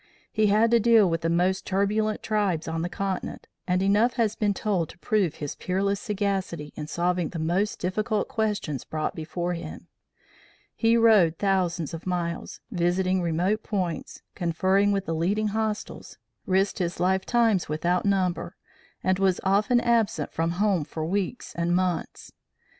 [0.31, 4.35] He had to deal with the most turbulent tribes on the continent, and enough has
[4.35, 9.53] been told to prove his peerless sagacity in solving the most difficult questions brought before
[9.53, 9.89] him.
[10.75, 16.99] He rode thousands of miles, visiting remote points, conferred with the leading hostiles, risked his
[16.99, 18.55] life times without number,
[19.03, 22.33] and was often absent from home for weeks and months.